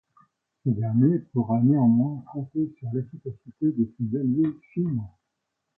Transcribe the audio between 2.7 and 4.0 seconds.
sur l'efficacité de